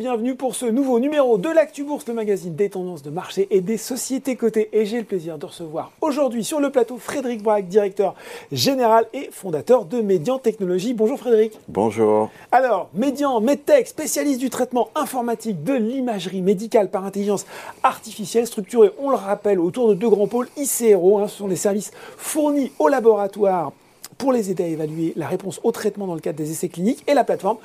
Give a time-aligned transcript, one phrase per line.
[0.00, 3.60] bienvenue pour ce nouveau numéro de l'Actu Bourse, le magazine des tendances de marché et
[3.60, 4.70] des sociétés cotées.
[4.72, 8.14] Et j'ai le plaisir de recevoir aujourd'hui sur le plateau Frédéric Braque, directeur
[8.50, 10.94] général et fondateur de Médian Technologies.
[10.94, 11.52] Bonjour Frédéric.
[11.68, 12.30] Bonjour.
[12.50, 17.44] Alors, Médian, MedTech, spécialiste du traitement informatique de l'imagerie médicale par intelligence
[17.82, 21.18] artificielle, structuré, on le rappelle, autour de deux grands pôles ICRO.
[21.18, 23.72] Hein, ce sont les services fournis au laboratoire
[24.20, 27.02] pour les aider à évaluer la réponse au traitement dans le cadre des essais cliniques
[27.06, 27.56] et la plateforme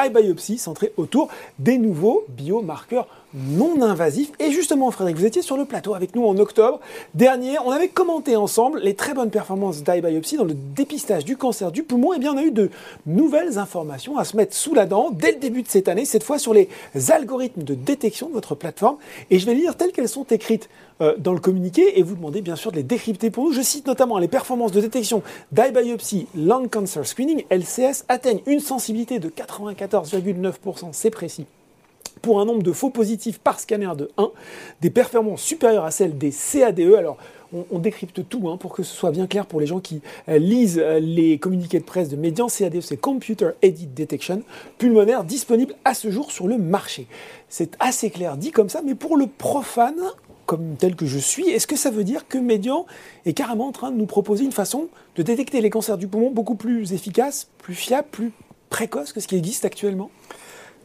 [0.00, 4.32] iBiopsy centrée autour des nouveaux biomarqueurs non invasifs.
[4.38, 6.80] Et justement, Frédéric, vous étiez sur le plateau avec nous en octobre
[7.14, 7.58] dernier.
[7.64, 11.82] On avait commenté ensemble les très bonnes performances d'iBiopsy dans le dépistage du cancer du
[11.82, 12.12] poumon.
[12.12, 12.70] Et eh bien, on a eu de
[13.06, 16.22] nouvelles informations à se mettre sous la dent dès le début de cette année, cette
[16.22, 16.68] fois sur les
[17.10, 18.96] algorithmes de détection de votre plateforme.
[19.30, 20.68] Et je vais lire telles qu'elles sont écrites
[21.00, 23.52] euh, dans le communiqué et vous demander bien sûr de les décrypter pour nous.
[23.52, 29.18] Je cite notamment les performances de détection d'iBiopsy Lung Cancer Screening, LCS, atteignent une sensibilité
[29.18, 31.46] de 94,9%, c'est précis
[32.22, 34.30] pour un nombre de faux positifs par scanner de 1,
[34.80, 36.80] des performances supérieures à celles des CADE.
[36.96, 37.18] Alors,
[37.70, 40.38] on, décrypte tout hein, pour que ce soit bien clair pour les gens qui euh,
[40.38, 42.48] lisent euh, les communiqués de presse de Median.
[42.48, 44.42] CADE, c'est Computer Edit Detection,
[44.76, 47.06] pulmonaire, disponible à ce jour sur le marché.
[47.48, 50.00] C'est assez clair dit comme ça, mais pour le profane,
[50.46, 52.86] comme tel que je suis, est-ce que ça veut dire que Median
[53.26, 56.30] est carrément en train de nous proposer une façon de détecter les cancers du poumon
[56.30, 58.32] beaucoup plus efficace, plus fiable, plus
[58.70, 60.10] précoce que ce qui existe actuellement?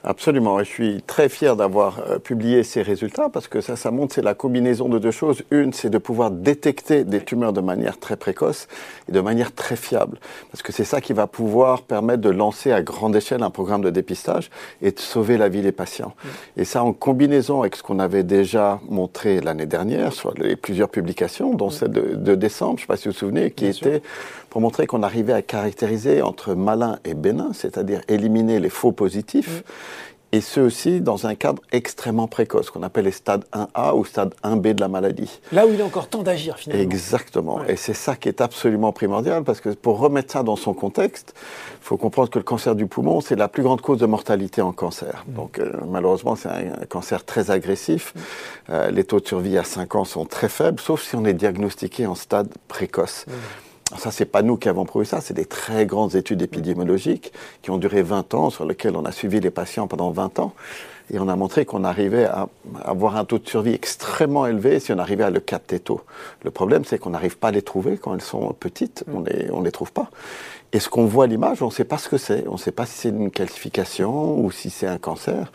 [0.05, 3.89] Absolument, et je suis très fier d'avoir euh, publié ces résultats parce que ça, ça
[3.89, 5.43] montre c'est la combinaison de deux choses.
[5.49, 8.67] Une, c'est de pouvoir détecter des tumeurs de manière très précoce
[9.07, 10.19] et de manière très fiable,
[10.51, 13.81] parce que c'est ça qui va pouvoir permettre de lancer à grande échelle un programme
[13.81, 14.49] de dépistage
[14.81, 16.13] et de sauver la vie des patients.
[16.57, 20.89] Et ça, en combinaison avec ce qu'on avait déjà montré l'année dernière sur les plusieurs
[20.89, 24.01] publications, dont celle de, décembre, je ne sais pas si vous vous souvenez, qui était
[24.53, 29.63] pour montrer qu'on arrivait à caractériser entre malin et bénin, c'est-à-dire éliminer les faux positifs
[30.31, 34.35] et ce aussi dans un cadre extrêmement précoce, qu'on appelle les stades 1A ou stade
[34.43, 35.39] 1B de la maladie.
[35.51, 36.83] Là où il est encore temps d'agir finalement.
[36.83, 37.63] Exactement.
[37.65, 41.33] Et c'est ça qui est absolument primordial, parce que pour remettre ça dans son contexte,
[41.35, 44.61] il faut comprendre que le cancer du poumon, c'est la plus grande cause de mortalité
[44.61, 45.25] en cancer.
[45.27, 45.33] Mm.
[45.33, 48.13] Donc euh, malheureusement, c'est un, cancer très agressif.
[48.15, 48.19] Mm.
[48.69, 51.33] Euh, les taux de survie à 5 ans sont très faibles, sauf si on est
[51.33, 53.25] diagnostiqué en stade précoce.
[53.91, 53.97] Mm.
[53.97, 57.71] Ça, c'est pas nous qui avons prouvé ça, c'est des très grandes études épidémiologiques qui
[57.71, 60.53] ont duré 20 ans, sur lesquelles on a suivi les patients pendant 20 ans.
[61.11, 62.47] Et on a montré qu'on arrivait à
[62.83, 66.01] avoir un taux de survie extrêmement élevé si on arrivait à le capter tôt.
[66.43, 69.03] Le problème, c'est qu'on n'arrive pas à les trouver quand elles sont petites.
[69.13, 70.09] On les, on les trouve pas.
[70.71, 72.47] Et ce qu'on voit à l'image, on ne sait pas ce que c'est.
[72.47, 75.51] On ne sait pas si c'est une calcification ou si c'est un cancer.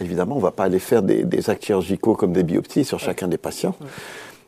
[0.00, 2.98] Évidemment, on ne va pas aller faire des, des actes chirurgicaux comme des biopsies sur
[2.98, 3.74] chacun des patients.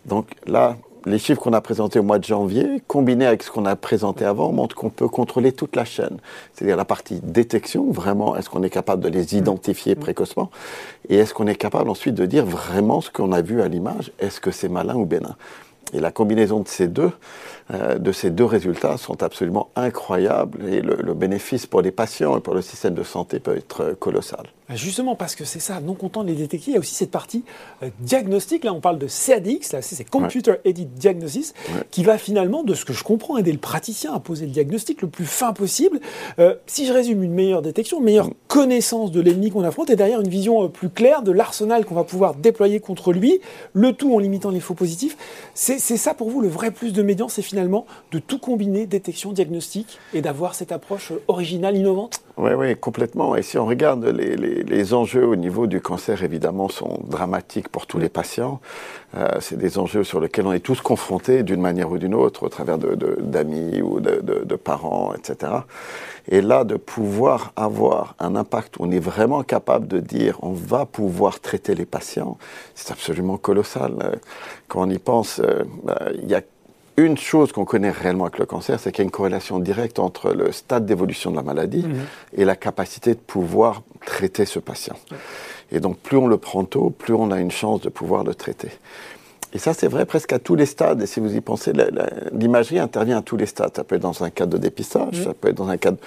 [0.06, 0.76] Donc là,
[1.06, 4.24] les chiffres qu'on a présentés au mois de janvier, combinés avec ce qu'on a présenté
[4.24, 6.18] avant, montrent qu'on peut contrôler toute la chaîne.
[6.52, 9.98] C'est-à-dire la partie détection, vraiment, est-ce qu'on est capable de les identifier mm.
[9.98, 10.50] précocement
[11.08, 14.12] Et est-ce qu'on est capable ensuite de dire vraiment ce qu'on a vu à l'image,
[14.18, 15.36] est-ce que c'est malin ou bénin
[15.92, 17.12] Et la combinaison de ces deux,
[17.72, 22.36] euh, de ces deux résultats sont absolument incroyables et le, le bénéfice pour les patients
[22.36, 24.46] et pour le système de santé peut être colossal.
[24.70, 26.94] Bah, justement, parce que c'est ça, non content de les détecter, il y a aussi
[26.94, 27.42] cette partie
[27.82, 28.62] euh, diagnostique.
[28.62, 31.54] Là, on parle de CADX, là, c'est Computer Edit Diagnosis,
[31.90, 35.02] qui va finalement, de ce que je comprends, aider le praticien à poser le diagnostic
[35.02, 35.98] le plus fin possible.
[36.38, 39.96] Euh, si je résume, une meilleure détection, une meilleure connaissance de l'ennemi qu'on affronte, et
[39.96, 43.40] derrière une vision euh, plus claire de l'arsenal qu'on va pouvoir déployer contre lui,
[43.72, 45.16] le tout en limitant les faux positifs.
[45.52, 49.32] C'est ça pour vous le vrai plus de médian, c'est finalement de tout combiner, détection,
[49.32, 52.22] diagnostic, et d'avoir cette approche originale, innovante?
[52.42, 53.36] Oui, oui, complètement.
[53.36, 57.86] Et si on regarde les les, enjeux au niveau du cancer, évidemment, sont dramatiques pour
[57.86, 58.62] tous les patients.
[59.14, 62.44] Euh, c'est des enjeux sur lesquels on est tous confrontés d'une manière ou d'une autre,
[62.44, 65.52] au travers d'amis de, ou de, de, parents, etc.
[66.28, 70.86] Et là, de pouvoir avoir un impact on est vraiment capable de dire on va
[70.86, 72.38] pouvoir traiter les patients,
[72.74, 74.18] c'est absolument colossal.
[74.68, 76.40] Quand on y pense, euh, bah, il y a
[77.04, 79.98] une chose qu'on connaît réellement avec le cancer, c'est qu'il y a une corrélation directe
[79.98, 82.06] entre le stade d'évolution de la maladie mhm.
[82.36, 84.96] et la capacité de pouvoir traiter ce patient.
[85.72, 88.34] Et donc, plus on le prend tôt, plus on a une chance de pouvoir le
[88.34, 88.70] traiter.
[89.52, 91.02] Et ça, c'est vrai presque à tous les stades.
[91.02, 91.72] Et si vous y pensez,
[92.32, 93.72] l'imagerie intervient à tous les stades.
[93.74, 95.98] Ça peut être dans un cadre de dépistage, ça peut être dans un cadre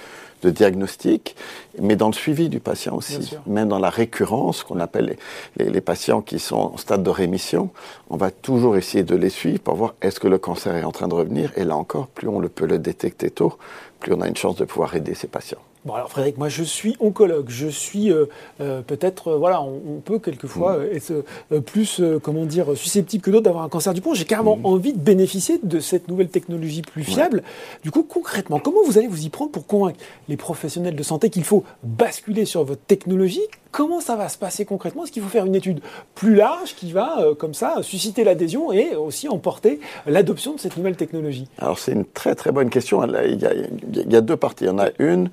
[0.42, 1.36] de diagnostic,
[1.80, 3.36] mais dans le suivi du patient aussi.
[3.46, 5.16] Même dans la récurrence, qu'on appelle
[5.58, 7.70] les, les, patients qui sont en stade de rémission,
[8.10, 10.92] on va toujours essayer de les suivre pour voir est-ce que le cancer est en
[10.92, 11.52] train de revenir.
[11.56, 13.58] Et là encore, plus on le peut le détecter tôt,
[14.00, 15.62] plus on a une chance de pouvoir aider ces patients.
[15.84, 18.24] Bon alors Frédéric, moi je suis oncologue, je suis euh,
[18.62, 20.82] euh, peut-être, euh, voilà, on, peut quelquefois mm.
[20.94, 24.14] être plus, comment dire, susceptible que d'autres d'avoir un cancer du poumon.
[24.14, 24.64] J'ai carrément mm.
[24.64, 27.42] envie de bénéficier de cette nouvelle technologie plus fiable.
[27.82, 29.98] Du coup, concrètement, comment vous allez vous y prendre pour convaincre
[30.28, 33.42] les professionnels de santé qu'il faut basculer sur votre technologie?
[33.70, 35.02] Comment ça va se passer concrètement?
[35.02, 35.80] Est-ce qu'il faut faire une étude
[36.14, 40.94] plus large qui va, comme ça, susciter l'adhésion et aussi emporter l'adoption de cette nouvelle
[40.94, 41.48] technologie?
[41.58, 43.04] Alors c'est une très très bonne question.
[43.04, 44.64] Il y a, il y a deux parties.
[44.64, 45.28] Il y en a une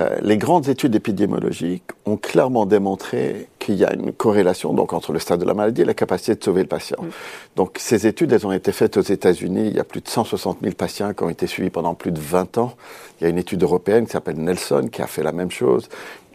[0.00, 5.12] euh, les grandes études épidémiologiques ont clairement démontré qu'il y a une corrélation donc, entre
[5.12, 7.02] le stade de la maladie et la capacité de sauver le patient.
[7.02, 7.08] Mm.
[7.56, 9.68] Donc ces études, elles ont été faites aux États-Unis.
[9.68, 12.20] Il y a plus de 160 000 patients qui ont été suivis pendant plus de
[12.20, 12.72] 20 ans.
[13.20, 15.88] Il y a une étude européenne qui s'appelle Nelson qui a fait la même chose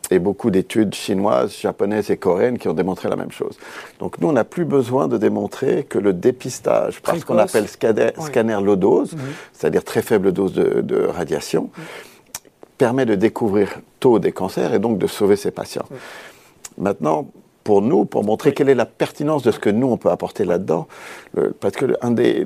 [0.09, 3.57] et beaucoup d'études chinoises, japonaises et coréennes qui ont démontré la même chose.
[3.99, 7.67] Donc nous, on n'a plus besoin de démontrer que le dépistage, par ce qu'on appelle
[7.67, 9.19] scanner, low dose, mm-hmm.
[9.51, 11.81] c'est-à-dire très faible dose de, radiation, mm
[12.77, 15.85] permet de découvrir tôt des cancers et donc de sauver ces patients.
[16.77, 17.27] Maintenant,
[17.63, 20.45] pour nous, pour montrer quelle est la pertinence de ce que nous, on peut apporter
[20.45, 20.87] là-dedans,
[21.59, 22.45] parce que un des,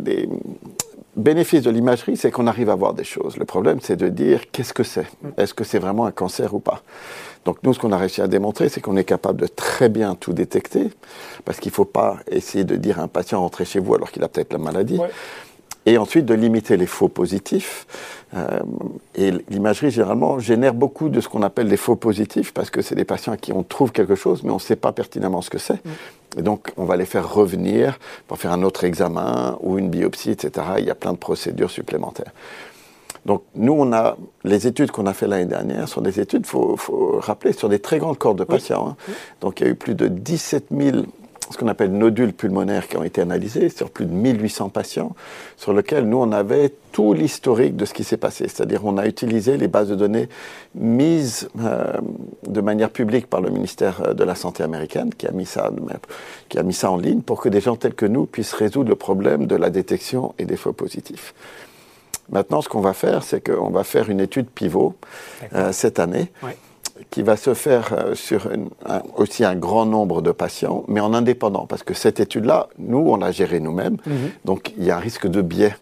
[1.15, 3.37] bénéfices de l'imagerie, c'est qu'on arrive à voir des choses.
[3.37, 5.05] Le problème, c'est de dire qu'est-ce que c'est?
[5.37, 6.81] Est-ce que c'est vraiment un cancer ou pas?
[7.45, 10.15] Donc nous, ce qu'on a réussi à démontrer, c'est qu'on est capable de très bien
[10.15, 10.89] tout détecter,
[11.43, 14.11] parce qu'il ne faut pas essayer de dire à un patient rentrer chez vous alors
[14.11, 14.99] qu'il a peut-être la maladie
[15.85, 17.87] et ensuite de limiter les faux positifs.
[18.33, 18.59] Euh,
[19.15, 22.95] et l'imagerie, généralement, génère beaucoup de ce qu'on appelle les faux positifs, parce que c'est
[22.95, 25.49] des patients à qui on trouve quelque chose, mais on ne sait pas pertinemment ce
[25.49, 25.83] que c'est.
[25.85, 25.89] Mm.
[26.39, 30.31] Et donc, on va les faire revenir pour faire un autre examen ou une biopsie,
[30.31, 30.65] etc.
[30.77, 32.31] Il y a plein de procédures supplémentaires.
[33.25, 36.49] Donc, nous, on a les études qu'on a fait l'année dernière sont des études, il
[36.49, 38.87] faut, faut, rappeler, sur des très grandes corps de patients.
[38.89, 38.95] Hein.
[39.41, 40.97] Donc, il y a eu plus de 17 000
[41.49, 45.15] ce qu'on appelle nodules pulmonaires qui ont été analysés sur plus de 1800 patients,
[45.57, 48.47] sur lesquels nous, on avait tout l'historique de ce qui s'est passé.
[48.47, 50.29] C'est-à-dire, on a utilisé les bases de données
[50.75, 51.93] mises euh,
[52.47, 55.71] de manière publique par le ministère euh, de la Santé américaine, qui a, mis ça,
[56.49, 58.89] qui a mis ça en ligne pour que des gens tels que nous puissent résoudre
[58.89, 61.33] le problème de la détection et des faux positifs.
[62.29, 64.95] Maintenant, ce qu'on va faire, c'est qu'on va faire une étude pivot
[65.53, 66.31] euh, cette année
[67.09, 68.47] qui va se faire euh, sur
[69.15, 73.17] aussi un grand nombre de patients, mais en indépendant, parce que cette étude-là, nous, on
[73.17, 74.31] l'a gérée nous-mêmes, mhm.
[74.45, 75.75] donc il y a un risque de biais.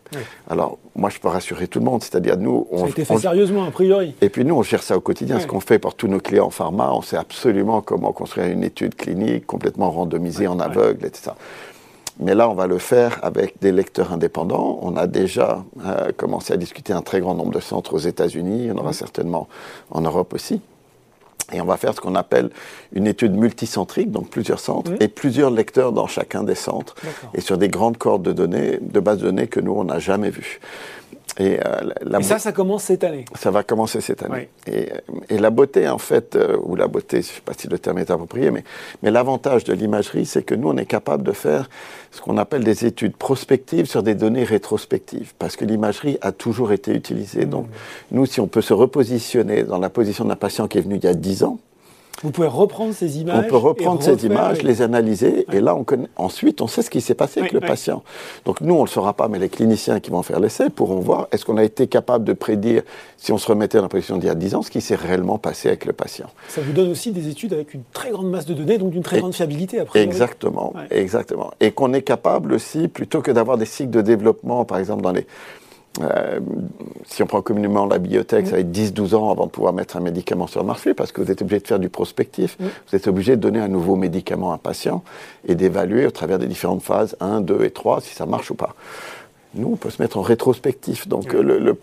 [0.50, 2.68] Alors, moi, je peux rassurer tout le monde, c'est-à-dire nous...
[2.72, 4.16] On, ça a été fait sérieusement, a priori.
[4.22, 6.48] Et puis nous, on gère ça au quotidien, ce qu'on fait pour tous nos clients
[6.48, 11.32] en pharma, on sait absolument comment construire une étude clinique complètement randomisée en aveugle, etc.
[12.20, 14.80] Mais là, on va le faire avec des lecteurs indépendants.
[14.82, 18.64] On a déjà euh, commencé à discuter un très grand nombre de centres aux États-Unis.
[18.64, 19.48] Il y en aura certainement
[19.90, 20.60] en Europe aussi.
[21.52, 22.50] Et on va faire ce qu'on appelle
[22.94, 26.96] une étude multicentrique, donc plusieurs centres, et plusieurs lecteurs dans chacun des centres,
[27.34, 30.00] et sur des grandes cordes de données, de bases de données que nous, on n'a
[30.00, 30.60] jamais vues.
[31.38, 34.50] Et, euh, ça, ça commence cette année Ça va commencer cette année.
[34.68, 34.90] Et,
[35.30, 37.80] et, la beauté, en fait, euh, ou la beauté, je ne sais pas si le
[37.80, 38.64] terme est approprié, mais,
[39.04, 41.70] mais l'avantage de l'imagerie, c'est que nous, on est capable de faire
[42.12, 46.74] ce qu'on appelle des études prospectives sur des données rétrospectives, parce que l'imagerie a toujours
[46.74, 47.46] été utilisée.
[47.46, 47.50] Mmh.
[47.50, 47.68] Donc,
[48.12, 51.04] nous, si on peut se repositionner dans la position d'un patient qui est venu il
[51.06, 51.60] y a 10 ans,
[52.24, 53.46] vous pouvez reprendre ces images.
[53.46, 56.90] On peut reprendre ces images, les analyser, et là, on connaît, ensuite, on sait ce
[56.90, 58.04] qui s'est passé avec le patient.
[58.46, 61.00] Donc, nous, on ne le saura pas, mais les cliniciens qui vont faire l'essai pourront
[61.00, 62.84] voir est-ce qu'on a été capable de prédire,
[63.18, 64.96] si on se remettait dans la position d'il y a 10 ans, ce qui s'est
[64.96, 66.28] réellement passé avec le patient.
[66.50, 69.04] Ça vous donne aussi des études avec une très grande masse de données, donc d'une
[69.04, 70.02] très grande fiabilité après.
[70.02, 71.52] Exactement, exactement.
[71.60, 75.12] Et qu'on est capable aussi, plutôt que d'avoir des cycles de développement, par exemple, dans
[75.12, 75.26] les
[76.02, 76.40] euh,
[77.06, 79.98] si on prend communément la bibliothèque, ça va être 10-12 ans avant de pouvoir mettre
[79.98, 82.58] un médicament sur le marché parce que vous êtes obligé de faire du prospectif.
[82.60, 85.04] Vous êtes obligé de donner un nouveau médicament à un patient
[85.48, 88.56] et d'évaluer au travers des différentes phases 1, 2 et 3 si ça marche ou
[88.56, 88.76] pas.
[89.56, 91.08] Nous, on peut se mettre en rétrospectif.
[91.08, 91.76] Donc, le, le,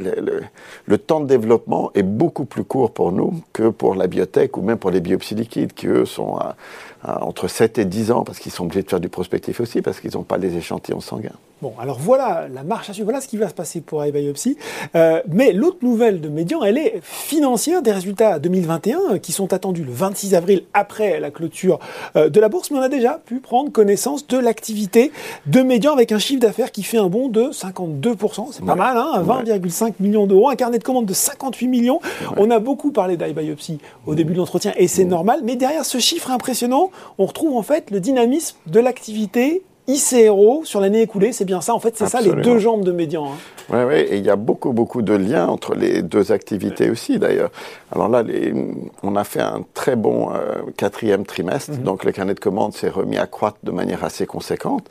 [0.00, 0.42] le,
[0.86, 4.62] le, temps de développement est beaucoup plus court pour nous que pour la biotech ou
[4.62, 6.56] même pour les biopsies liquides qui, eux, sont à,
[7.02, 10.00] entre 7 et 10 ans parce qu'ils sont obligés de faire du prospectif aussi parce
[10.00, 11.30] qu'ils n'ont pas les échantillons sanguins.
[11.62, 14.56] Bon, alors voilà la marche à suivre, voilà ce qui va se passer pour iBiopsy.
[14.94, 19.52] Euh, mais l'autre nouvelle de Médian, elle est financière des résultats 2021 euh, qui sont
[19.52, 21.78] attendus le 26 avril après la clôture
[22.16, 22.70] euh, de la bourse.
[22.70, 25.12] Mais on a déjà pu prendre connaissance de l'activité
[25.44, 28.48] de Médian avec un chiffre d'affaires qui fait un bond de 52%.
[28.52, 32.00] C'est pas mal, hein 20,5 millions d'euros, un carnet de commandes de 58 millions.
[32.36, 35.40] On a beaucoup parlé d'iBiopsy au début de l'entretien et c'est normal.
[35.44, 40.80] Mais derrière ce chiffre impressionnant, on retrouve en fait le dynamisme de l'activité ICRO sur
[40.80, 41.74] l'année écoulée, c'est bien ça.
[41.74, 43.26] En fait, c'est ça les deux jambes de Médian.
[43.26, 43.36] Hein.
[43.72, 47.18] Oui, oui, et il y a beaucoup, beaucoup de liens entre les deux activités aussi,
[47.18, 47.50] d'ailleurs.
[47.92, 48.52] Alors là, les,
[49.02, 51.82] on a fait un très bon euh, quatrième trimestre, mhm.
[51.82, 54.88] donc le carnet de commandes s'est remis à croître de manière assez conséquente.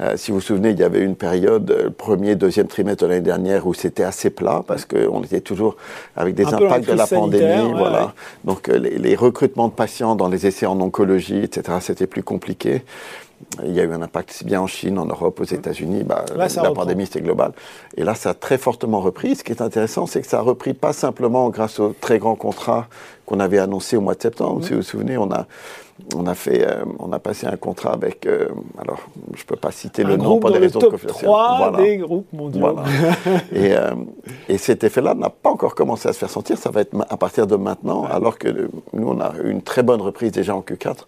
[0.00, 3.08] Euh, si vous vous souvenez, il y avait une période, euh, premier, deuxième trimestre de
[3.08, 5.76] l'année dernière, où c'était assez plat, parce qu'on était toujours
[6.14, 8.12] avec des impacts de la pandémie, voilà.
[8.44, 12.82] Donc les, les recrutements de patients dans les essais en oncologie, etc., c'était plus compliqué.
[13.64, 16.04] Il y a eu un impact si bien en Chine, en Europe, aux États-Unis.
[16.04, 17.52] Bah, la pandémie, c'était global.
[17.96, 19.36] Et là, ça a très fortement repris.
[19.36, 22.36] Ce qui est intéressant, c'est que ça a repris pas simplement grâce aux très grands
[22.36, 22.88] contrats
[23.26, 24.64] qu'on avait annoncés au mois de septembre.
[24.64, 25.46] Si vous vous souvenez, on a
[26.14, 29.00] on a fait, euh, on a passé un contrat avec, euh, alors
[29.34, 32.76] je peux pas citer le nom pour des raisons top 3 des groupes mondiaux.
[33.52, 33.90] et, euh,
[34.48, 36.56] et, cet effet-là n'a pas encore commencé à se faire sentir.
[36.56, 38.48] Ça va être à partir de maintenant, alors que
[38.92, 40.98] nous on a eu une très bonne reprise déjà en Q4.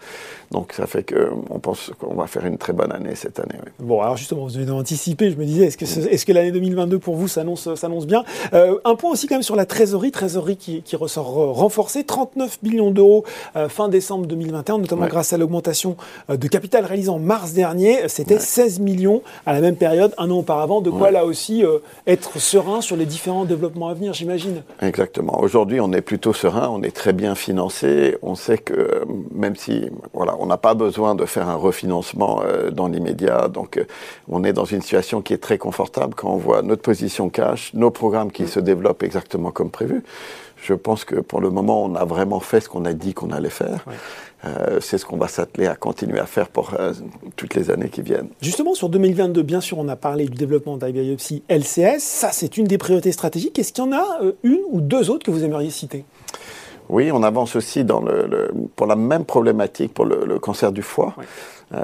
[0.50, 3.54] Donc ça fait qu'on pense qu'on va faire une très bonne année cette année.
[3.78, 5.30] Bon, alors justement, vous avez anticipé.
[5.30, 8.24] Je me disais, est-ce que, est-ce que l'année 2022 pour vous s'annonce, s'annonce bien?
[8.52, 12.90] Un point aussi quand même sur la trésorerie, trésorerie qui, qui ressort renforcée, 39 millions
[12.90, 13.24] d'euros
[13.68, 15.96] fin décembre 2021 notamment grâce à l'augmentation
[16.28, 18.08] euh, de capital réalisée en mars dernier.
[18.08, 20.80] C'était 16 millions à la même période, un an auparavant.
[20.80, 24.62] De quoi là aussi euh, être serein sur les différents développements à venir, j'imagine.
[24.82, 25.40] Exactement.
[25.40, 28.16] Aujourd'hui, on est plutôt serein, on est très bien financé.
[28.22, 32.42] On sait que euh, même si, voilà, on n'a pas besoin de faire un refinancement
[32.72, 33.80] dans l'immédiat, donc
[34.28, 37.72] on est dans une situation qui est très confortable quand on voit notre position cash,
[37.74, 38.48] nos programmes qui mm.
[38.48, 40.02] se développent exactement comme prévu.
[40.62, 43.30] Je pense que pour le moment, on a vraiment fait ce qu'on a dit qu'on
[43.30, 43.84] allait faire.
[44.44, 46.94] Euh, c'est ce qu'on va s'atteler à continuer à faire pour euh,
[47.36, 48.28] toutes les années qui viennent.
[48.40, 51.98] Justement, sur 2022, bien sûr, on a parlé du développement d'iBiopsy LCS.
[51.98, 53.58] Ça, c'est une des priorités stratégiques.
[53.58, 56.04] Est-ce qu'il y en a euh, une ou deux autres que vous aimeriez citer?
[56.88, 61.14] Oui, on avance aussi dans le, pour la même problématique pour le, cancer du foie.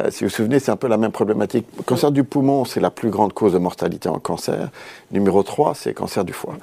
[0.09, 1.65] si vous vous souvenez, c'est un peu la même problématique.
[1.77, 4.69] Le cancer du poumon, c'est la plus grande cause de mortalité en cancer.
[5.13, 6.55] Numéro 3, c'est le cancer du foie.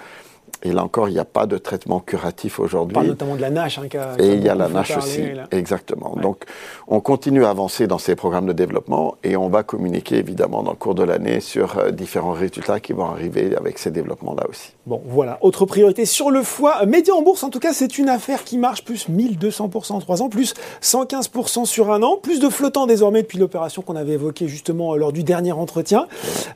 [0.66, 2.98] Et là encore, il n'y a pas de traitement curatif aujourd'hui.
[2.98, 3.80] On notamment de la NASH.
[3.80, 6.16] Hein, et il y a la NASH aussi, exactement.
[6.22, 6.46] Donc,
[6.88, 10.72] on continue à avancer dans ces programmes de développement et on va communiquer évidemment dans
[10.72, 14.72] le cours de l'année sur euh, différents résultats qui vont arriver avec ces développements-là aussi.
[14.86, 15.38] Bon, voilà.
[15.42, 16.86] Autre priorité sur le foie.
[16.86, 20.22] Média en bourse, en tout cas, c'est une affaire qui marche plus 1200% en 3
[20.22, 24.48] ans, plus 115% sur un an, plus de flottant désormais depuis l'opération qu'on avait évoquée
[24.48, 26.08] justement lors du dernier entretien.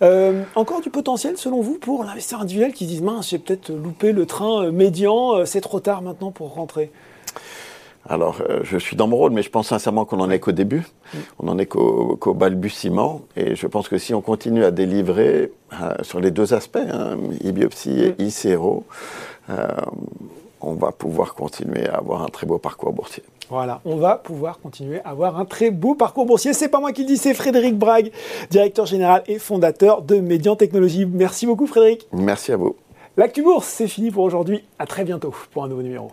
[0.02, 3.97] Euh, encore du potentiel, selon vous, pour l'investisseur individuel qui disent mince, j'ai peut-être loupé
[4.04, 6.92] le train euh, médian, euh, c'est trop tard maintenant pour rentrer
[8.10, 10.54] alors, euh, je suis dans mon rôle, mais je pense sincèrement qu'on n'en est qu'au
[10.54, 10.88] début.
[11.14, 11.18] Mm.
[11.40, 13.24] On n'en est qu'au balbutiement.
[13.36, 15.52] Et je pense que si on continue à délivrer
[16.04, 18.28] sur les deux aspects, hein, e-biopsie et mm.
[18.28, 18.86] ICRO,
[20.62, 23.24] on va pouvoir continuer à avoir un très beau parcours boursier.
[23.50, 26.54] Voilà, on va pouvoir continuer à avoir un très beau parcours boursier.
[26.54, 28.12] C'est pas moi qui le dis, c'est Frédéric Brague,
[28.50, 31.06] directeur général et fondateur de Médian Technologies.
[31.06, 32.08] Merci beaucoup, Frédéric.
[32.14, 32.78] Merci à vous.
[33.18, 34.64] L'actu bourse, c'est fini pour aujourd'hui.
[34.78, 36.12] À très bientôt pour un nouveau numéro.